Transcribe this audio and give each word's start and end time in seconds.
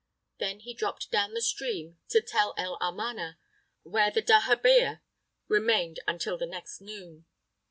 Then 0.39 0.61
he 0.61 0.73
dropped 0.73 1.11
down 1.11 1.35
the 1.35 1.43
stream 1.43 1.99
to 2.09 2.21
Tel 2.21 2.55
El 2.57 2.75
Armana, 2.79 3.37
where 3.83 4.09
the 4.09 4.23
dahabeah 4.23 5.01
remained 5.47 5.99
until 6.07 6.39
the 6.39 6.47
next 6.47 6.81
noon. 6.81 7.27